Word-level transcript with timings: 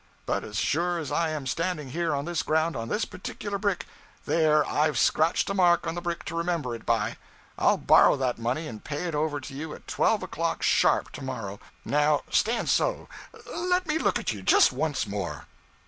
But 0.25 0.43
as 0.43 0.57
sure 0.57 0.97
as 0.97 1.11
I 1.11 1.29
am 1.29 1.45
standing 1.45 1.91
here 1.91 2.15
on 2.15 2.25
this 2.25 2.41
ground 2.41 2.75
on 2.75 2.87
this 2.87 3.05
particular 3.05 3.59
brick, 3.59 3.85
there, 4.25 4.65
I've 4.65 4.97
scratched 4.97 5.47
a 5.51 5.53
mark 5.53 5.85
on 5.85 5.93
the 5.93 6.01
brick 6.01 6.25
to 6.25 6.35
remember 6.35 6.73
it 6.73 6.87
by, 6.87 7.17
I'll 7.55 7.77
borrow 7.77 8.15
that 8.17 8.39
money 8.39 8.67
and 8.67 8.83
pay 8.83 9.03
it 9.05 9.13
over 9.13 9.39
to 9.39 9.53
you 9.53 9.75
at 9.75 9.85
twelve 9.87 10.23
o'clock 10.23 10.63
sharp, 10.63 11.11
tomorrow! 11.11 11.59
Now, 11.85 12.23
stand 12.31 12.67
so; 12.69 13.09
let 13.55 13.85
me 13.85 13.99
look 13.99 14.17
at 14.17 14.33
you 14.33 14.41
just 14.41 14.71
once 14.73 15.05
more.' 15.05 15.45